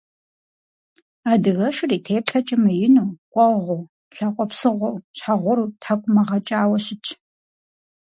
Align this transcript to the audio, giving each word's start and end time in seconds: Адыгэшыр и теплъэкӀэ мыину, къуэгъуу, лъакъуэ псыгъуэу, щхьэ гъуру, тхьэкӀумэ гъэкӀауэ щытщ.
Адыгэшыр 1.31 1.91
и 1.97 1.99
теплъэкӀэ 2.05 2.57
мыину, 2.63 3.07
къуэгъуу, 3.31 3.83
лъакъуэ 4.15 4.45
псыгъуэу, 4.49 5.01
щхьэ 5.17 5.35
гъуру, 5.41 5.73
тхьэкӀумэ 5.81 6.21
гъэкӀауэ 6.27 6.77
щытщ. 6.85 7.09